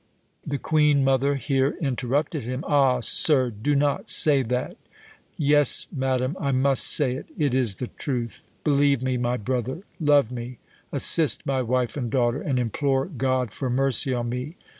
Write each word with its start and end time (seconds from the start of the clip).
"The 0.43 0.57
queen 0.57 1.03
mother 1.03 1.35
here 1.35 1.77
interrupted 1.79 2.41
him, 2.41 2.63
'Ah, 2.65 3.01
sir, 3.01 3.51
do 3.51 3.75
not 3.75 4.09
say 4.09 4.41
that!' 4.41 4.75
'Yes, 5.37 5.85
madam, 5.95 6.35
I 6.39 6.51
must 6.51 6.85
say 6.85 7.13
it; 7.13 7.27
it 7.37 7.53
is 7.53 7.75
the 7.75 7.85
truth. 7.85 8.41
Believe 8.63 9.03
me, 9.03 9.17
my 9.17 9.37
brother; 9.37 9.83
love 9.99 10.31
me; 10.31 10.57
assist 10.91 11.45
my 11.45 11.61
wife 11.61 11.97
and 11.97 12.09
daughter, 12.09 12.41
and 12.41 12.57
implore 12.57 13.05
God 13.05 13.51
for 13.51 13.69
mercy 13.69 14.11
on 14.11 14.27
me. 14.29 14.55